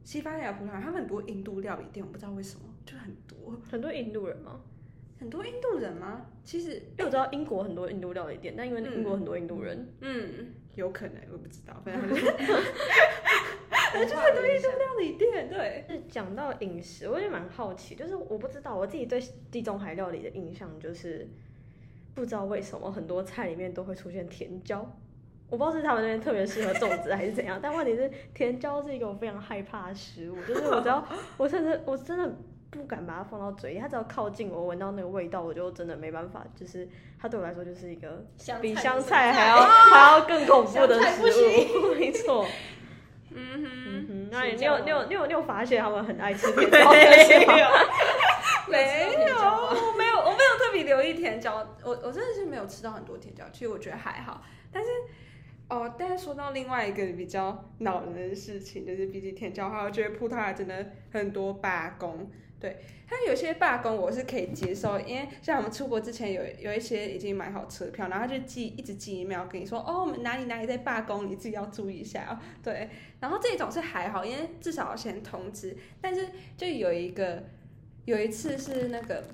[0.03, 4.61] 西班牙葡萄牙他们很多印度料理店，我不知道为什么就很多很多印度人吗？
[5.21, 6.27] 很多印度人吗？
[6.45, 15.85] 其实因为我知道英国很多印度料理店，但因为嗯英国很多印度人，嗯有可能我不知道，反正 就是就是很多印度料理店对。
[15.89, 21.29] 是讲到饮食，我也蛮好奇，就是我不知道我自己对地中海料理的印象就是，
[22.15, 24.81] 不知道为什么很多菜里面都会出现甜椒，
[25.49, 31.07] 我不知道是他们那边特别适合种植还是怎样，但问题是甜椒是一个我非常害怕的食物，就是我只要
[31.37, 32.35] 我甚至我真的
[32.79, 36.89] 不敢把它放到嘴里，它只要靠近我闻到那个味道，我就真的没办法，就是
[37.21, 38.25] 它对我来说就是一个
[38.61, 42.45] 比香菜还要还要更恐怖的食物，没错。
[43.37, 46.91] 嗯哼，嗯哼，那你有你有你有你有发现他们很爱吃甜椒？
[46.93, 54.91] 没有，有吃到甜椒吗我没有，我没有特别留意甜椒，我我真的是没有吃到很多甜椒，其实我觉得还好，但是。
[55.75, 62.31] 哦，但是说到另外一个比较恼人的事情，就是比起甜椒的话，我觉得葡萄牙真的很多罢工。
[62.61, 72.39] 对，它有些罢工我是可以接受，因为像我们出国之前有有一些已经买好车票，然后他就寄一直寄 email 跟你说，哦，我们哪里哪里在罢工，你自己要注意一下哦。
[72.63, 72.89] 对，
[73.21, 77.43] 然后这种是还好，因为至少要先通知，但是就有一个
[78.07, 79.25] 有一次是那个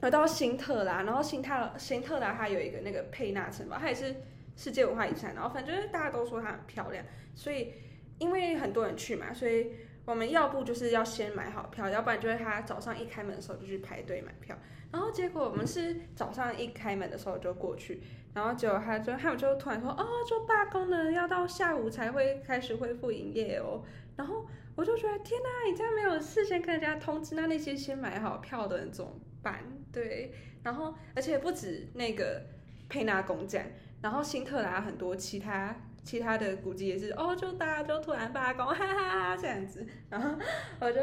[0.00, 4.14] 我到新特拉，然后新特新特拉它有一个那个佩纳城堡，它也是
[4.60, 7.02] 世界文化遗产，然后反正就是大家都说它很漂亮，
[7.34, 7.72] 所以
[8.18, 9.72] 因为很多人去嘛，所以
[10.04, 14.54] 我们要不就是要先买好票，要不然就是他早上一开门的时候就去排队买票，
[14.92, 18.02] 然后结果我们是早上一开门的时候就过去，
[18.34, 23.82] 然后结果他就他们就突然说哦，就罢工了，要到下午才会开始恢复营业哦，
[24.16, 24.46] 然后
[24.76, 29.10] 我就觉得天哪，你这样没有事先跟人家通知，那那些先买好票的人怎么
[29.42, 29.64] 办？
[29.90, 32.42] 对，然后而且不止那个
[32.88, 33.70] 佩纳公站，
[34.00, 40.38] 然后新特拉很多其他其他的古迹也是哦，就大家就突然罢工，哈哈哈这样子，然后
[40.80, 41.00] 我就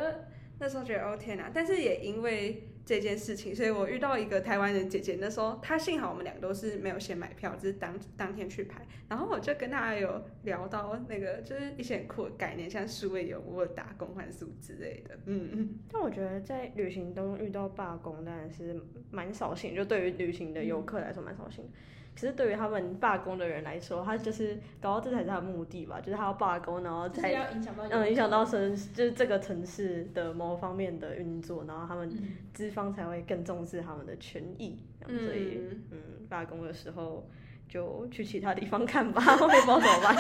[0.60, 15.80] 那时候觉得哦天哪，但是也因为这件事情，所以我遇到一个台湾人姐姐，那时候她幸好我们两个都是没有先买票，只是当当天去排，然后我就跟她有聊到那个就是一些很酷的概念，像数位游牧、打工换宿之类的，嗯嗯。
[15.92, 18.82] 但我觉得在旅行中遇到罢工当然是
[19.12, 21.70] 蛮扫兴，就对于旅行的游客来说蛮扫兴的。
[22.20, 34.80] 可是对于他们罢工的人来说，他就是搞到这才是他的目的吧，就是他要罢工，然后就是才要影响到嗯影响到城就是这个城市的某方面的运作，然后他们嗯资方才会更重视他们的权益。
[35.08, 37.30] 嗯所以嗯，嗯，罢工的时候
[37.70, 40.16] 就去其他地方看吧， 我也不知道怎么办。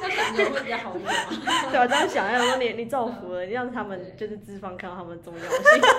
[0.00, 1.70] 那感觉会比较好一点嘛。
[1.70, 5.50] 对啊，这样想，要说你你造福了，你让他们就是资方看到他们的重要性。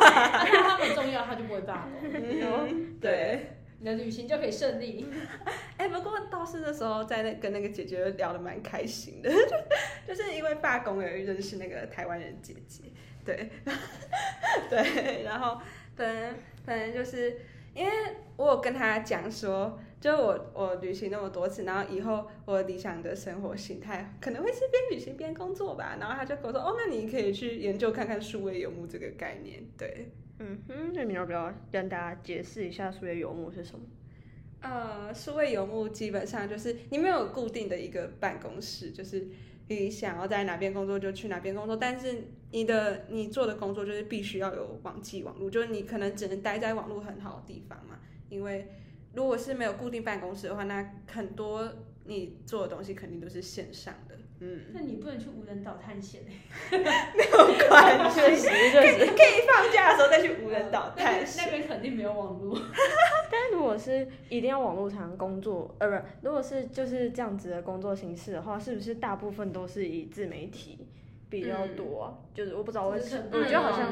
[0.02, 3.52] 那 他们重要，他就不会罢工，嗯 对。
[3.86, 5.06] 你的旅行就可以顺利。
[5.78, 9.30] 哎、不过倒是那时候在那跟那个姐姐聊得蛮开心的，
[10.08, 12.86] 就是因为罢工而认识那个台湾人姐姐，
[13.24, 13.48] 对，
[14.72, 15.62] 对，然后
[15.96, 16.34] 反正
[16.66, 17.40] 反正就是
[17.76, 17.92] 因为
[18.38, 30.10] 我有跟她讲说，就我我旅行那么多次，然后以后我理想的生活形态可能会是边旅行边工作吧，然后她就跟我说，哦，那你可以去研究看看数位游牧这个概念，对。
[30.40, 33.86] 嗯哼，那你要不要跟大家解释一下数学游牧是什么？
[34.62, 39.28] 呃，数位游牧基本上就是你没有固定的一个办公室，就是
[39.70, 48.68] 你想要在哪边工作就去哪边工作，但是你的你做的工作就是必须要有网际网络，就是你可能只能待在网络很好的地方嘛，因为
[49.14, 51.72] 如果是没有固定办公室的话，那很多
[52.06, 56.22] 你做的东西肯定都是线上的，嗯，那你不能去无人岛探险
[56.72, 59.06] 没有关 确实确实。
[59.08, 61.46] 可以放假的时候再去无人岛探险。
[61.46, 62.56] 那边肯定没有网络。
[63.32, 70.78] 但如果是一定要网络才能工作，呃，不，如果是就是这样子的工作形式的话，是不是大部分都是以自媒体
[71.42, 72.18] 比较多啊？
[72.34, 73.92] 就是我不知道为什么，我觉得好像，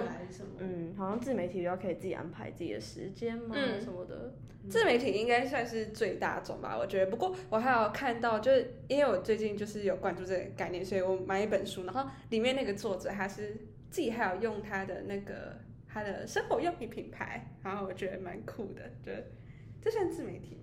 [0.60, 4.34] 嗯，好像自媒体比较可以自己安排自己的时间嘛，嗯什么的。
[4.70, 7.12] 自媒体应该算是最大众吧，我觉得。
[7.12, 13.58] 不过我还有看到，就是因为我最近就是有关注这个概念，所以我买一本书，然后里面那个作者他是
[13.90, 19.12] 自己还有用他的那个他的生活用品品牌，然后我觉得蛮酷的，就
[19.82, 20.56] 这算自媒体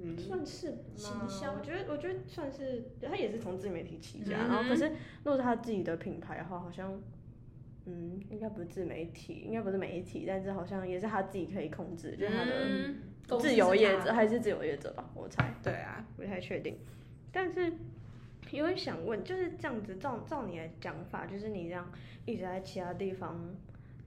[0.00, 0.76] 嗯，算是吗？
[0.96, 1.52] 行销。
[1.52, 4.48] 我觉得，我觉得算是，他也是从自媒体起家，嗯。
[4.48, 7.00] 然后可是如果是他自己的品牌的话，好像，
[7.86, 16.78] 嗯，应该不是自媒体，应该不是媒体，但是好像也是他自己可以控制，就是他的自由业者还是自由业者吧，我猜，对啊，不太确定。
[17.32, 17.72] 但是
[18.52, 21.90] 有点想问，就是这样子，照照你的讲法，就是你这样
[22.24, 23.54] 一直在其他地方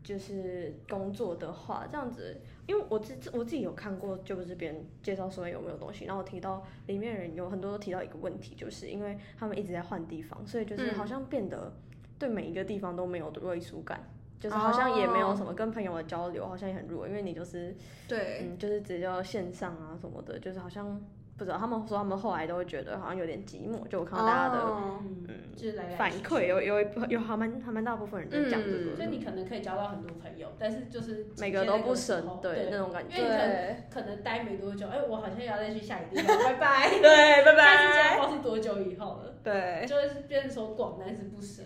[0.04, 11.74] 就是工作的话，这样子，因为我自我自己有看过，就是别人介绍说有没有东西，然后我提到里面人有很多都提到一个问题，就是因为他们一直在换地方，所以就是嗯好像变得
[12.18, 14.04] 对每一个地方都没有归属感。
[14.40, 17.76] 就是好像也没有什么跟朋友的交流，好像也很弱，因为你就是
[18.08, 21.00] 对，嗯，就是只要线上啊什么的，就是好像
[21.42, 25.00] 不知道，他们说他们后来都会觉得好像有点寂寞，就我看到大家的、哦。
[25.02, 33.18] 嗯，嗯就是来来反馈，有有一部有还蛮还蛮大部分人在讲这嗯个，所以你可能可以交到很多朋友，但是就是每个都不深深，对那种感觉。
[33.18, 33.48] 因为你可。
[33.48, 36.54] 能可能待没多久，哎、我好像要再去下一个地方，拜。
[36.54, 36.90] 拜。
[37.02, 37.64] 对，拜拜。
[37.64, 38.18] 下次见拜。
[38.18, 41.66] 不知道是多久以后了，对，就是变成说广但是不深，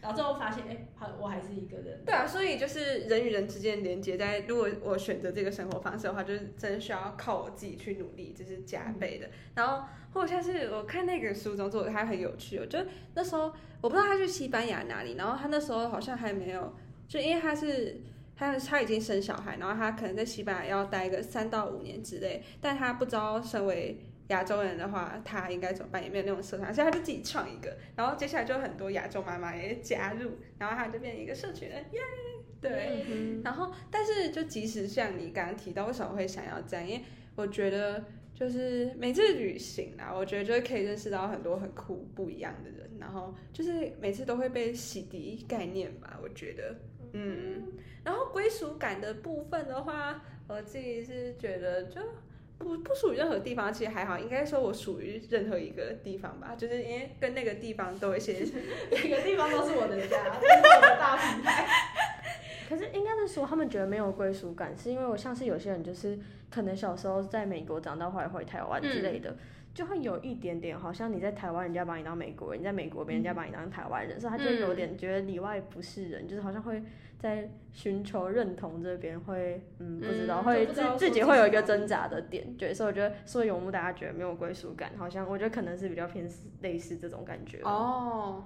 [0.00, 2.02] 然后最后发现，哎、好，我还是一个人。
[2.04, 9.28] 对啊，所以就是人与人之间的连接，在如果我选择这个生活方式的话，就是真的需要靠我自己去努力，这是加倍的。
[9.54, 12.78] 然后或者像是我看那个书中做的，他很有趣哦，就
[13.14, 16.74] 那时候我不知道他去西班牙哪里，然后他那时候好像还没有，
[17.08, 18.00] 就因为他是。
[18.36, 32.00] 他他已经生小孩，然后他可能在西班牙要待个三到五年之类，但他不知道身为亚洲人的话，他应该怎么办，也没有那种社团，所以他就自己创一个，然后接下来就很多亚洲妈妈也加入，然后他就变成一个社群人，耶！
[32.60, 36.86] 对，嗯然后，但是就即使像你刚刚提到，为什么会想要这样？
[36.86, 46.76] 因为我觉得就是每次旅行啊，我觉得就是可以认识到很多很酷不一样的人，然后就是每次都会被洗涤概念吧，我觉得，
[47.14, 47.72] 嗯。
[48.04, 52.00] 然后归属感的部分的话，我自己是觉得就。
[52.60, 58.34] 不不属于任何地方，其实还好，应该说我属于任何一个地方吧，就是因为跟那个地方都有一些
[58.92, 60.46] 每个地方都是我的家， 都是
[60.76, 61.66] 我的大平台。
[62.68, 66.16] 可是应该是说他们觉得没有归属感，是因为我像是有些人就是
[66.50, 69.34] 可能小时候在美国长大，后来回台湾之类的。
[69.72, 76.82] 就会有一点点，好像你在台湾，人家把你当美国人；你在美国，别人家把你当台湾人，所以他就有点觉得里外不是人，就是好像会
[77.20, 86.28] 在寻求认同这边会，嗯，不知道，嗯会自自己会有一个挣扎的点，对，所以我觉得说游牧大家觉得没有归属感，好像我觉得可能是比较偏
[86.62, 88.42] 类似这种感觉，哦，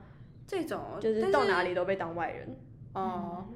[0.47, 2.57] 这种就是到哪里都被当外人，
[2.95, 3.47] 哦，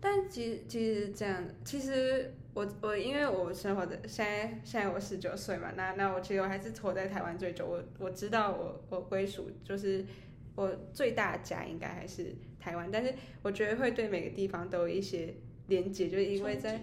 [0.00, 10.04] 但其其实这样，其实我我因为我生活的现在现在我十九岁嘛，那那我其实我还是活在台湾最久，我我知道我我归属就是
[10.56, 12.34] 我最大的家应该还是
[12.66, 15.32] 台湾，但是我觉得会对每个地方都有一些
[15.68, 16.80] 连接，就是因为在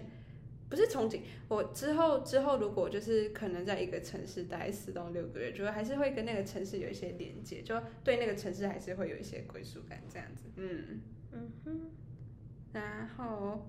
[0.70, 11.02] 不是憧憬，我之后之后如果就是可能在一个城市待四到六个月，就还是会跟那个城市有一些连接，就对那个城市还是会有一些归属感这样子，嗯。
[11.36, 11.90] 嗯哼，
[12.72, 13.68] 然后，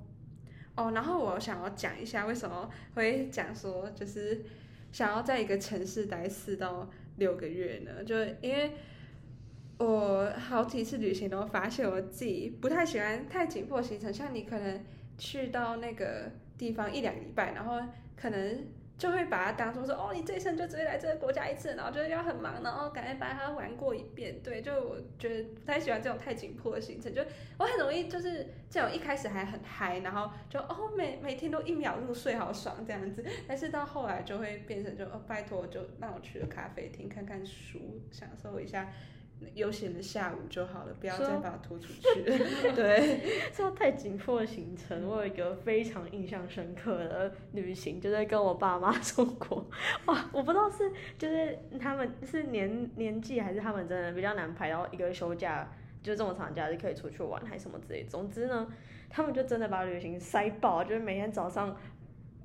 [0.76, 4.44] 哦，然后我想要讲一下为什么会讲说，就是
[4.92, 8.04] 想要在一个城市待四到六个月呢？
[8.04, 8.72] 就因为
[9.78, 14.84] 我好几次旅行都发现我自己不太喜欢太紧迫行程，像你可能
[15.18, 17.80] 去到那个地方一两礼拜，然后
[18.16, 18.66] 可能。
[18.98, 24.42] 就会把它当做是哦，你这一生就只会来这个国家一次，然后就要很忙，然后赶快把它玩过一遍。
[24.42, 27.22] 对，就我觉得不太喜欢这种太紧迫的行程，就
[27.58, 33.22] 我很容易就是这种一开始还很嗨，然后就哦每每天都一秒入睡，好爽这样子。
[33.46, 38.90] 但是到后来就会变成就哦拜托，就让我去个咖啡厅看看书，享受一下
[39.54, 42.24] 悠闲的下午就好了，不要再把它拖出去。
[42.76, 43.22] 对，
[43.54, 49.66] 这太紧迫的行程，我有一个非常印象深刻的旅行，就是跟我爸妈 出国。
[50.06, 55.70] 哇，我不知道是就是他们是年年纪，还是他们真的比较难排到一个休假，
[56.02, 58.04] 就是这种长假就可以出去玩，还是什么之类。
[58.06, 58.68] 总之呢，
[59.10, 61.76] 他们就真的把旅行塞爆，就是每天早上。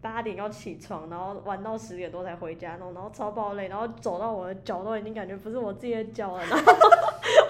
[0.00, 6.72] 八点要起床，然后玩到十点多才回家，然后然后超爆累，然后走到我的脚都已经感觉不是我自己的脚了，然后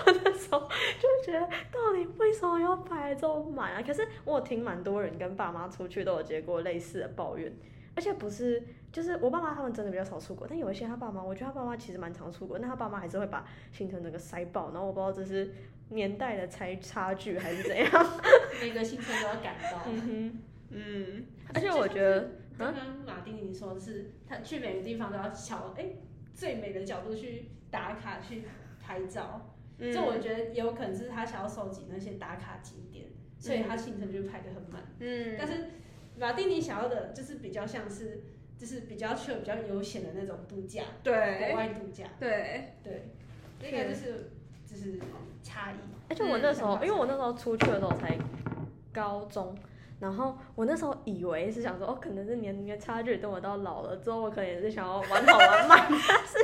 [0.06, 3.82] 我那时候就觉得到底为什么要排这么满啊？
[3.86, 7.52] 可是我有听蛮多人跟爸妈出去都有接过类似的抱怨，
[7.94, 15.54] 而且不是就是我爸妈他们真的比较少出国，但有一些他爸妈，我觉得他爸妈其实蛮常出国，那他爸妈还是会把行程整个塞爆，然后我不知道这是
[15.90, 17.86] 年代的差差距还是怎样。
[18.60, 19.82] 每个行程都要赶到。
[19.86, 25.86] 嗯哼，嗯，而且我觉得刚刚马丁尼说的是，他去每个地方都要瞧哎、
[26.34, 28.44] 最美的角度去打卡去
[28.80, 29.46] 拍照。
[29.82, 33.06] 嗯这我觉得也有可能是他想要收集那些打卡景点，
[33.38, 34.82] 所以他行程就排的很满。
[34.98, 35.70] 嗯，但是
[36.18, 38.24] 马丁尼想要的就是比较像是
[38.58, 43.08] 就是比较 chill、比较悠闲的那种度假，对国外度假，对，对，
[43.64, 44.30] 应该就是
[44.66, 45.00] 就是
[45.42, 45.76] 差异。
[46.10, 48.18] 而且我那时候，嗯因为我那时候出去的时候才
[48.92, 49.56] 高中，
[50.00, 55.78] 然后我那时候以为是想说，哦，可能是年龄的差距，等我到老了之后，我可能也是想要玩好玩慢。
[55.88, 56.38] 但是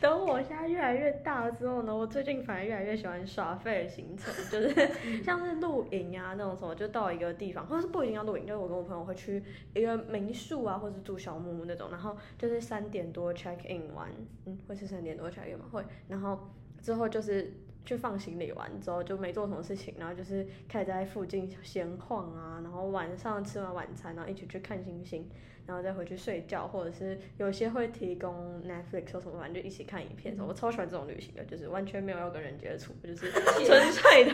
[0.00, 9.42] 等我现在越来越大了之后呢，我最近反而越来越喜欢耍废的行程，就是像是露营啊那种什么，就到一个地方，或者是不一定要露营，就是我跟我朋友会去
[9.74, 14.08] 一个民宿啊，或者是住小木屋那种，然后就是三点多 check in 完，
[14.46, 15.64] 嗯，会是三点多 check in 吗？
[15.72, 16.38] 会，然后
[16.80, 17.52] 之后就是
[17.84, 25.28] 去放行李完之后就没做什么事情，然后就是开始在附近闲晃啊，然后晚上吃完晚餐，然后一起去看星星，
[25.66, 30.46] 然后再回去睡觉，或者是有些会提供 Netflix 或什么，反正就一起看影片什么。
[30.48, 34.32] 我超喜欢这种旅行的，就是完全没有要跟人接触，就是纯粹的，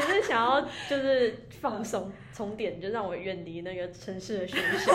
[0.00, 4.92] 只是想要就是放松充电，就让我远离那个城市的喧嚣。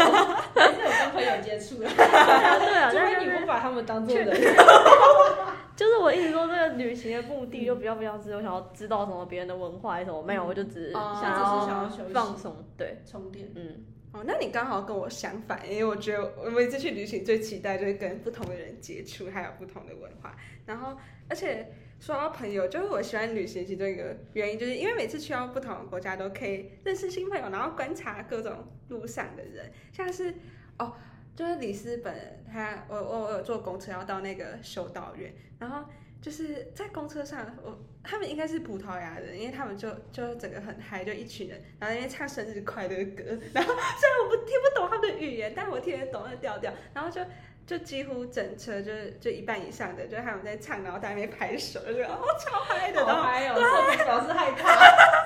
[0.56, 4.30] 还是有跟朋友接触的， 对啊，但是你不把他们当做人。
[5.76, 13.52] 就是我一直说这个旅行的目的就比较比较是我想要知道什么别人的文化还是什么，没有，我就只是哦想只是想要放松，对，充电。
[13.56, 20.36] 嗯，哦，那你刚好跟我相反，因为我觉得我每次去旅行最期待就是跟不同的人接触，还有不同的文化。
[20.66, 20.96] 然后，
[21.28, 28.54] 而且说到朋友，就是我喜欢旅行其中一个原因，就是因为每次去到不同的国家都可以认识新朋友，然后观察各种
[28.90, 30.34] 路上的人，像是
[30.78, 30.94] 哦，
[31.36, 35.84] 就是里斯本，他我我我有坐公车要到那个修道院，然后。
[36.24, 43.24] 就是在公车上，我他们应该是葡萄牙人，因为他们就就整个很嗨，就一群人，然后因为唱生日快乐歌，
[43.54, 47.20] 然后虽然我不听不懂他们的语言，但我听得懂那调调，然后就
[47.68, 54.70] 就几乎整车就是就一半以上的，就是他们在唱，然后在那边拍手，就哦超嗨的，然后还有哦，这个表示害怕。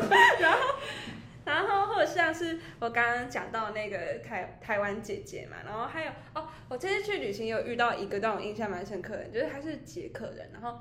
[0.41, 0.59] 然后
[1.45, 10.79] 然后或者像是我刚刚讲到那个台台湾姐姐嘛，然后还有哦，我这次去旅行有遇到一个让我印象蛮深刻的，就是他是捷克人，然后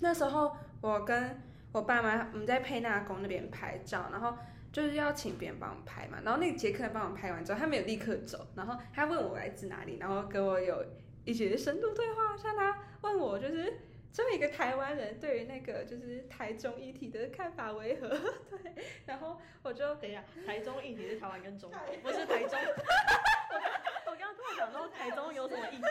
[0.00, 1.42] 那时候我跟
[1.72, 4.36] 我爸妈我们在佩纳宫那边拍照，然后
[4.70, 10.84] 就是要请别人帮我拍嘛，然后那个捷克人帮我拍完之后，他没有立刻走，然后他问我来自哪里，然后跟我有
[11.24, 13.72] 一些深度对话，像他问我就是。
[14.14, 18.08] 作为一个台湾人，对于那个就是台中议题的看法为何？
[18.48, 18.72] 对，
[19.06, 22.56] 然后我就等一下，台中议题是台湾跟中国，不是台中。
[24.06, 25.82] 我刚我刚刚突然想到台中有什么议题？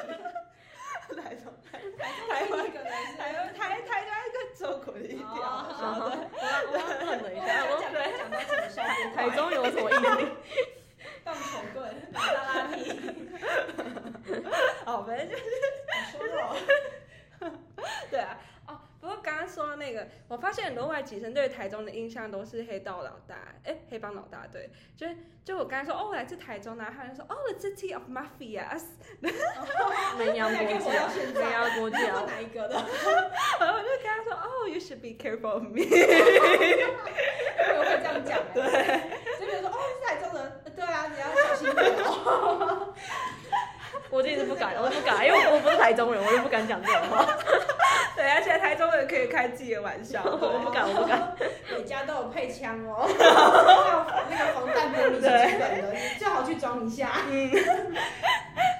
[1.21, 1.79] 台中台
[2.29, 5.69] 台湾可能是台湾台台湾跟中国的一条，哦
[6.31, 9.11] 我刚我刚愣了一下，我讲到讲到什么效果？
[9.13, 9.93] 台中有什么议
[10.23, 10.31] 题？
[11.25, 12.79] 棒球棍、拉拉皮，
[14.85, 16.55] 哦，反正就是你说了，
[18.09, 18.37] 对啊，
[18.67, 28.83] 哦，不过刚刚说到那个，我发现很多外籍生对台中的印象都是黑道老大，哎，黑帮老大，对，就是就我刚才说，哦，我来自台中，然后他就说，哦，the city of mafias，
[30.17, 32.13] 南洋国家，南洋国你是家。
[32.25, 32.75] 哪一个的？
[33.59, 35.83] 然后我就跟他说，哦，you should be careful of me，
[37.75, 38.39] 我会这样讲。
[38.53, 38.63] 对，
[39.39, 42.62] 就比如说，哦，是台中人，对啊，你要小心一点哦。
[44.13, 47.25] 我自己是不敢，我是不敢，因为我不是台中人，我就不敢讲这种话。
[48.15, 51.35] 对，而且台中人可以开自己的玩笑， 我不敢，我不敢。
[51.75, 53.09] 每家都有配枪哦，
[54.29, 57.09] 那个防弹玻璃是基本的，你最好去装一下。
[57.27, 57.49] 嗯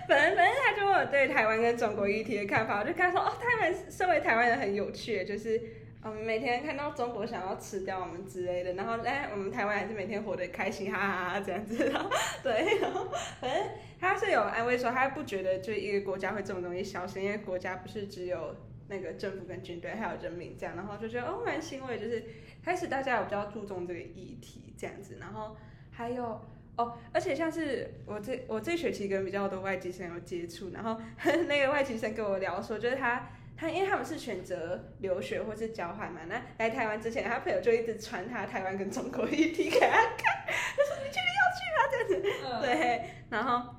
[0.06, 5.60] 反正反正他就问我对台湾跟中国议题的看法，我就跟他说，哦，他们身为台湾人很有趣，就是
[6.06, 12.10] 我们每天看到中国想要吃掉我们之类的，然后哎，我们台湾还是每天活得开心，哈哈哈这样子，然后
[12.44, 13.08] 对，然后
[13.40, 18.56] 反正他是有安慰说，他不觉得就一个国家会这么容易消失，因为国家不是只有
[18.90, 22.24] 那个政府跟军队，还有人民这样，然后就觉得哦蛮欣慰，就是
[22.64, 25.56] 开始大家有比较注重这个议题这样子，然后
[25.92, 26.42] 还有。
[26.76, 31.00] 哦，而且像是我这我这学期跟比较多外籍生有接触，然后
[31.48, 41.80] 那个外籍生跟我聊说，就是他他因为他们是选择留学或是交换嘛，那来台湾之前，他朋友就一直传他台湾跟中国议题给他看，他说你确定要去吗？
[41.92, 43.76] 这样子，对，然后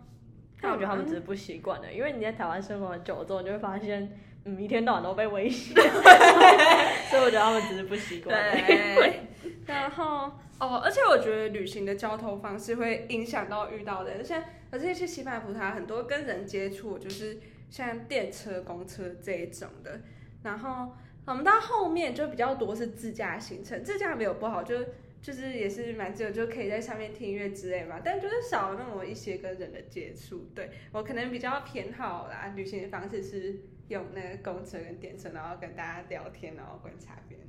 [0.60, 5.74] 但我觉得他们只是不习惯的，因为你在台湾生活久了之后，你就会发现，嗯，一天到晚都被威胁，
[7.10, 8.36] 所以我觉得他们只是不习惯。
[8.52, 9.20] 对，
[9.66, 17.38] 然后哦，而且我觉得旅行的交通方式会影响到遇到的人，像我这次去西班牙葡萄牙，很多跟人接触，就是
[17.70, 20.00] 像电车、公车这一种的。
[20.42, 20.92] 然后
[21.24, 24.84] 我们到后面就比较多是自驾行程，自驾没有不好，就
[25.22, 28.00] 就是也是蛮自由，就可以在上面听音乐之类嘛。
[28.04, 30.46] 但就是少了那么一些跟人的接触。
[30.54, 33.56] 对我可能比较偏好啦，旅行的方式是
[33.88, 37.43] 用那个公车跟电车，然后跟大家聊天，然后观察别人。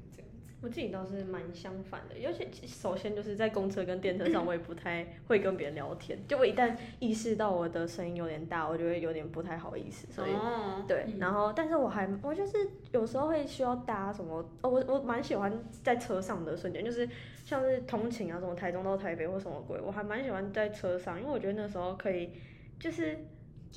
[0.65, 6.17] 我自己倒是蛮相反的，尤其首先就是在公车跟电车上，我也不太会跟别人聊天。
[6.27, 10.11] 就我一旦意识到我的声音有点大，我就会有点不太好意思。
[10.11, 15.53] 所以、哦，对，嗯然后但是我还我就是有时候会需要搭什么，哦，我我蛮喜欢
[15.83, 17.07] 在车上的瞬间，就是
[17.43, 22.31] 像是通勤啊，什么台中到台北或什么鬼，我还蛮喜欢在车上，因为我觉得那时候可以
[22.79, 23.15] 就是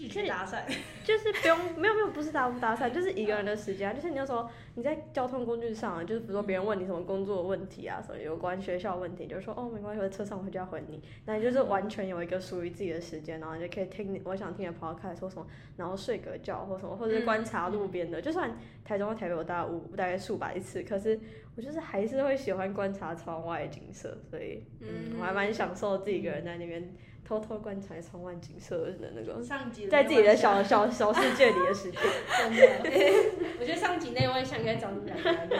[0.07, 0.62] 拒绝搭讪，
[1.03, 3.92] 就是不用，没有没有，不是搭不搭讪，就是一个人的时间啊。
[3.92, 11.03] 就是你那时候你在交通工具上啊，就是比如说别人问你什么工作问题啊，什么有关学校问题，你就说哦没关系，我在车上我回家回你。
[11.26, 15.46] 那你就是完全有一个属于自己的时间，然后你就可以听你我想听的 podcast 或什么，
[15.76, 18.22] 然后睡个觉或什么，或者是观察路边的。
[18.22, 21.18] 就算台中和台北我搭五大概数百次，可是
[21.57, 26.94] 我就是还是会喜欢观察窗外的景色，所以嗯，我还蛮享受自己一个人在那边
[27.29, 29.43] 偷偷观察窗外景色的那个。
[29.43, 30.62] 上集在自己的小。
[30.62, 32.01] 小小小世界里的时间。
[32.39, 32.91] 真的，
[33.61, 35.57] 我觉得上集那位想应该找你们两个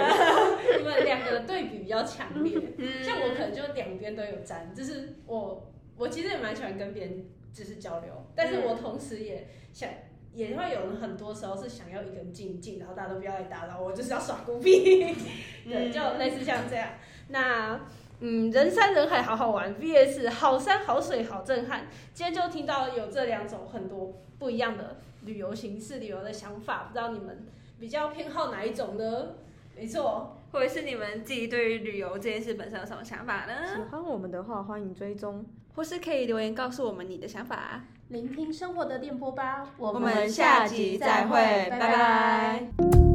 [0.79, 2.59] 你们两个的对比比较强烈。
[2.79, 9.91] 嗯像我可能就两边都有沾，就是我我其实也蛮喜欢跟别人就是交流，但是我同时也想。
[10.35, 15.05] 也会有很多时候是想要一个人静静，然后大家都不要来打扰我，就是要耍孤僻，
[15.69, 16.91] 对，就类似像这样。
[17.29, 17.81] 那
[18.21, 21.87] 嗯，人山人海好好玩，VS 好山好水好震撼。
[22.13, 27.47] 今天就听到有这两种很多不一样的旅游形式、旅游的想法，不知道你们
[27.79, 29.29] 比较偏好哪一种呢？
[29.77, 33.87] 没错，或者是你们自己对于旅游这件事本身有什么想法呢喜呢？
[33.91, 35.45] 欢我们的话，欢迎追踪。
[35.77, 37.85] 或是可以留言告诉我们你的想法。
[38.09, 39.69] 聆听生活的电波吧。
[39.77, 43.08] 我我们下集再会，拜拜。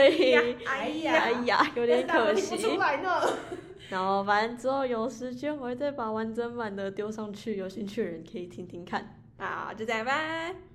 [0.00, 0.34] 所以，
[0.64, 2.78] 哎呀，哎呀，有点可惜。
[3.88, 9.20] 然后反正之后有时间我会再把完整版的丢上去，有兴趣的人可以听听看。
[9.38, 10.69] 好，就这样，拜。